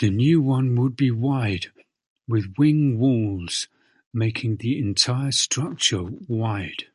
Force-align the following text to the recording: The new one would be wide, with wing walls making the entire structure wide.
The 0.00 0.10
new 0.10 0.42
one 0.42 0.74
would 0.74 0.96
be 0.96 1.12
wide, 1.12 1.70
with 2.26 2.54
wing 2.58 2.98
walls 2.98 3.68
making 4.12 4.56
the 4.56 4.76
entire 4.76 5.30
structure 5.30 6.02
wide. 6.02 6.88